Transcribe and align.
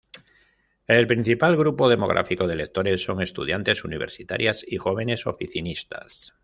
El 0.87 1.05
principal 1.05 1.55
grupo 1.57 1.87
demográfico 1.87 2.47
de 2.47 2.55
lectores 2.55 3.03
son 3.03 3.21
estudiantes 3.21 3.83
universitarias 3.83 4.65
y 4.67 4.77
jóvenes 4.77 5.27
oficinistas. 5.27 6.33